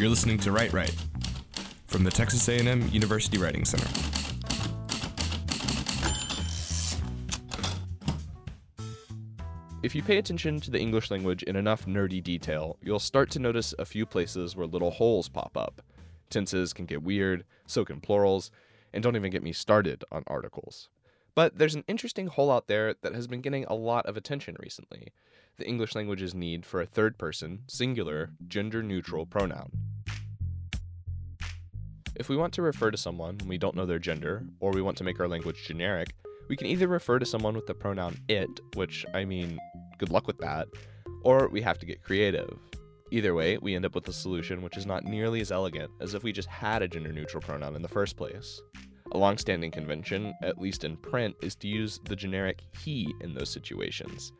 [0.00, 0.96] You're listening to Write Right
[1.86, 3.86] from the Texas A&M University Writing Center.
[9.82, 13.38] If you pay attention to the English language in enough nerdy detail, you'll start to
[13.38, 15.82] notice a few places where little holes pop up.
[16.30, 18.50] Tenses can get weird, so can plurals,
[18.94, 20.88] and don't even get me started on articles.
[21.34, 24.56] But there's an interesting hole out there that has been getting a lot of attention
[24.60, 25.12] recently
[25.58, 29.70] the English language's need for a third person, singular, gender neutral pronoun.
[32.16, 34.82] If we want to refer to someone when we don't know their gender, or we
[34.82, 36.14] want to make our language generic,
[36.48, 39.58] we can either refer to someone with the pronoun it, which, I mean,
[39.98, 40.68] good luck with that,
[41.22, 42.58] or we have to get creative.
[43.12, 46.14] Either way, we end up with a solution which is not nearly as elegant as
[46.14, 48.60] if we just had a gender neutral pronoun in the first place.
[49.12, 53.50] A long-standing convention, at least in print, is to use the generic he in those
[53.50, 54.32] situations.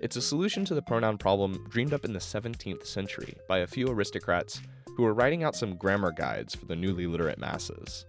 [0.00, 3.66] It's a solution to the pronoun problem dreamed up in the 17th century by a
[3.66, 4.60] few aristocrats
[4.96, 8.04] who were writing out some grammar guides for the newly literate masses.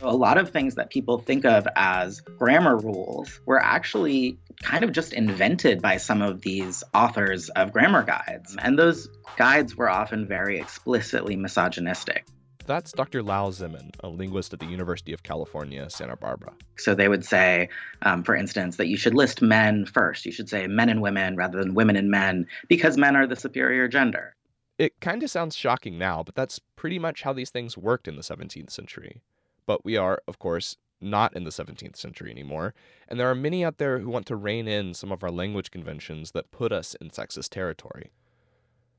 [0.00, 4.92] A lot of things that people think of as grammar rules were actually kind of
[4.92, 8.56] just invented by some of these authors of grammar guides.
[8.60, 12.26] And those guides were often very explicitly misogynistic.
[12.66, 13.22] That's Dr.
[13.22, 16.52] Lal Zimman, a linguist at the University of California, Santa Barbara.
[16.76, 17.68] So they would say,
[18.02, 20.24] um, for instance, that you should list men first.
[20.24, 23.36] You should say men and women rather than women and men because men are the
[23.36, 24.34] superior gender.
[24.78, 28.16] It kind of sounds shocking now, but that's pretty much how these things worked in
[28.16, 29.20] the 17th century.
[29.66, 32.74] But we are, of course, not in the 17th century anymore,
[33.06, 35.70] and there are many out there who want to rein in some of our language
[35.70, 38.10] conventions that put us in sexist territory.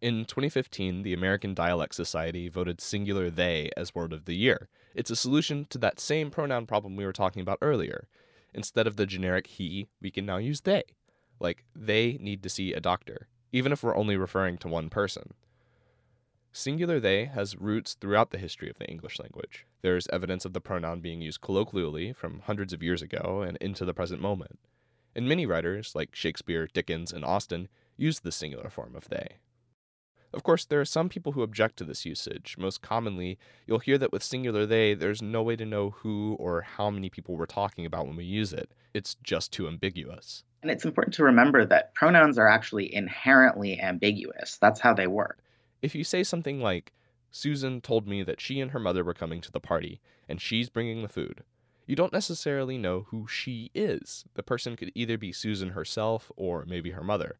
[0.00, 4.68] In 2015, the American Dialect Society voted singular they as word of the year.
[4.94, 8.06] It's a solution to that same pronoun problem we were talking about earlier.
[8.54, 10.84] Instead of the generic he, we can now use they.
[11.40, 15.34] Like, they need to see a doctor, even if we're only referring to one person.
[16.52, 19.66] Singular they has roots throughout the history of the English language.
[19.82, 23.84] There's evidence of the pronoun being used colloquially from hundreds of years ago and into
[23.84, 24.60] the present moment.
[25.16, 29.38] And many writers, like Shakespeare, Dickens, and Austen, use the singular form of they.
[30.32, 32.56] Of course, there are some people who object to this usage.
[32.58, 36.60] Most commonly, you'll hear that with singular they, there's no way to know who or
[36.60, 38.70] how many people we're talking about when we use it.
[38.92, 40.44] It's just too ambiguous.
[40.62, 44.58] And it's important to remember that pronouns are actually inherently ambiguous.
[44.60, 45.38] That's how they work.
[45.80, 46.92] If you say something like,
[47.30, 50.68] Susan told me that she and her mother were coming to the party, and she's
[50.68, 51.42] bringing the food,
[51.86, 54.24] you don't necessarily know who she is.
[54.34, 57.38] The person could either be Susan herself or maybe her mother.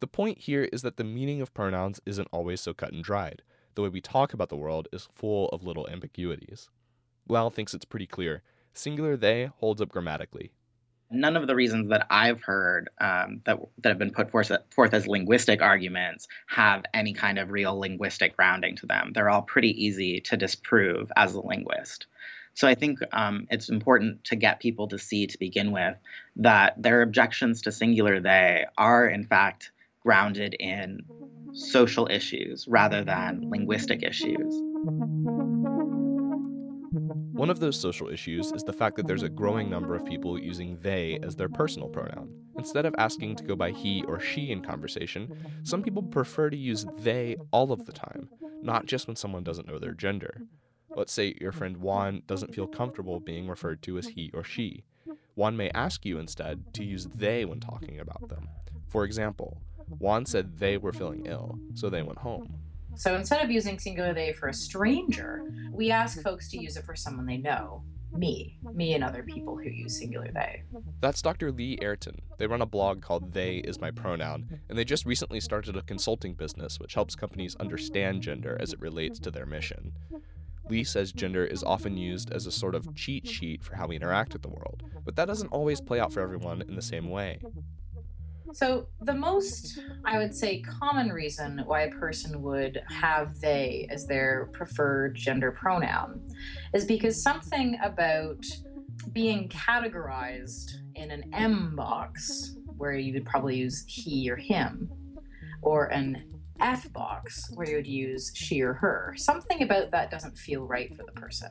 [0.00, 3.42] The point here is that the meaning of pronouns isn't always so cut and dried.
[3.74, 6.68] The way we talk about the world is full of little ambiguities.
[7.28, 8.42] Lal thinks it's pretty clear.
[8.72, 10.52] Singular they holds up grammatically.
[11.10, 14.94] None of the reasons that I've heard um, that that have been put forth, forth
[14.94, 19.12] as linguistic arguments have any kind of real linguistic grounding to them.
[19.14, 22.06] They're all pretty easy to disprove as a linguist.
[22.54, 25.96] So I think um, it's important to get people to see to begin with
[26.36, 29.72] that their objections to singular they are in fact
[30.08, 30.98] grounded in
[31.52, 34.54] social issues rather than linguistic issues.
[37.32, 40.38] One of those social issues is the fact that there's a growing number of people
[40.38, 42.32] using they as their personal pronoun.
[42.56, 45.30] Instead of asking to go by he or she in conversation,
[45.62, 48.30] some people prefer to use they all of the time,
[48.62, 50.40] not just when someone doesn't know their gender.
[50.96, 54.84] Let's say your friend Juan doesn't feel comfortable being referred to as he or she.
[55.34, 58.48] Juan may ask you instead to use they when talking about them.
[58.88, 59.60] For example,
[59.98, 62.54] Juan said they were feeling ill, so they went home.
[62.94, 66.84] So instead of using singular they for a stranger, we ask folks to use it
[66.84, 67.84] for someone they know.
[68.12, 70.62] Me, me and other people who use singular they.
[71.00, 71.52] That's Dr.
[71.52, 72.18] Lee Airton.
[72.38, 75.82] They run a blog called They Is My Pronoun, and they just recently started a
[75.82, 79.92] consulting business which helps companies understand gender as it relates to their mission.
[80.68, 83.96] Lee says gender is often used as a sort of cheat sheet for how we
[83.96, 87.08] interact with the world, but that doesn't always play out for everyone in the same
[87.10, 87.38] way.
[88.52, 94.06] So, the most, I would say, common reason why a person would have they as
[94.06, 96.20] their preferred gender pronoun
[96.72, 98.44] is because something about
[99.12, 104.90] being categorized in an M box, where you would probably use he or him,
[105.62, 106.24] or an
[106.60, 110.94] F box, where you would use she or her, something about that doesn't feel right
[110.96, 111.50] for the person.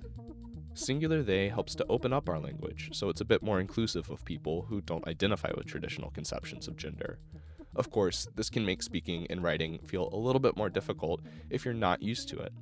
[0.78, 4.24] Singular they helps to open up our language so it's a bit more inclusive of
[4.24, 7.18] people who don't identify with traditional conceptions of gender.
[7.76, 11.66] Of course, this can make speaking and writing feel a little bit more difficult if
[11.66, 12.54] you're not used to it.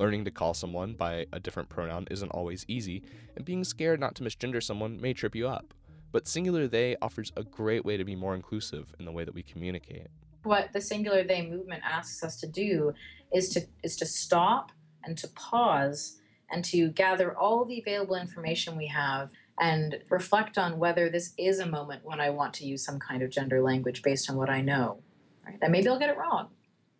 [0.00, 3.04] Learning to call someone by a different pronoun isn't always easy,
[3.36, 5.72] and being scared not to misgender someone may trip you up.
[6.10, 9.34] But singular they offers a great way to be more inclusive in the way that
[9.34, 10.08] we communicate.
[10.42, 12.92] what the singular they movement asks us to do
[13.32, 14.72] is to is to stop
[15.04, 16.19] and to pause
[16.50, 19.30] and to gather all the available information we have
[19.60, 23.22] and reflect on whether this is a moment when I want to use some kind
[23.22, 25.02] of gender language based on what I know.
[25.46, 25.58] Right?
[25.60, 26.48] And maybe I'll get it wrong.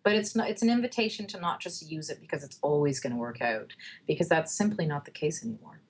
[0.02, 3.12] But it's not it's an invitation to not just use it because it's always going
[3.12, 3.73] to work out,
[4.06, 5.81] because that's simply not the case anymore.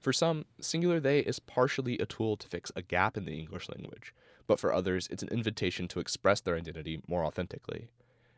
[0.00, 3.68] For some, singular they is partially a tool to fix a gap in the English
[3.68, 4.14] language,
[4.46, 7.88] but for others, it's an invitation to express their identity more authentically.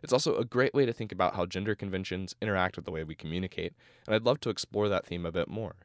[0.02, 3.04] It's also a great way to think about how gender conventions interact with the way
[3.04, 3.72] we communicate,
[4.06, 5.76] and I'd love to explore that theme a bit more.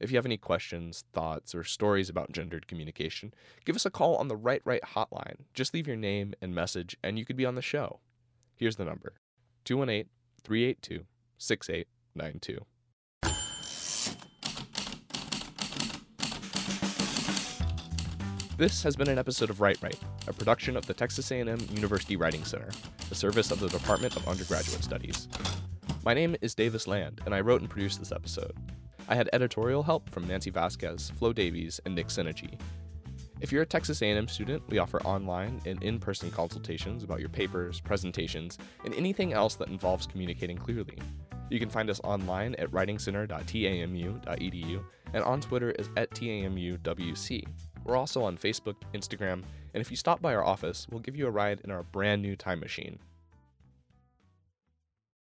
[0.00, 3.34] If you have any questions, thoughts, or stories about gendered communication,
[3.64, 5.44] give us a call on the Write Right hotline.
[5.52, 8.00] Just leave your name and message, and you could be on the show.
[8.56, 9.14] Here's the number
[9.64, 10.08] 218
[10.42, 11.04] 382
[11.38, 12.64] 6892.
[18.60, 19.98] This has been an episode of Write Right,
[20.28, 22.68] a production of the Texas A&M University Writing Center,
[23.10, 25.28] a service of the Department of Undergraduate Studies.
[26.04, 28.52] My name is Davis Land, and I wrote and produced this episode.
[29.08, 32.60] I had editorial help from Nancy Vasquez, Flo Davies, and Nick Synergy.
[33.40, 37.80] If you're a Texas A&M student, we offer online and in-person consultations about your papers,
[37.80, 40.98] presentations, and anything else that involves communicating clearly.
[41.48, 44.84] You can find us online at writingcenter.tamu.edu
[45.14, 47.46] and on Twitter as at TAMUWC.
[47.84, 49.42] We're also on Facebook, Instagram,
[49.74, 52.22] and if you stop by our office, we'll give you a ride in our brand
[52.22, 52.98] new time machine.